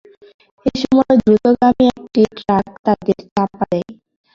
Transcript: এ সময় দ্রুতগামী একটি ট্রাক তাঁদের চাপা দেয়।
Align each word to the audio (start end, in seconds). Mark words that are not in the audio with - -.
এ 0.65 0.79
সময় 0.81 1.15
দ্রুতগামী 1.21 1.85
একটি 1.93 2.21
ট্রাক 2.37 2.65
তাঁদের 2.85 3.17
চাপা 3.27 3.63
দেয়। 3.71 3.87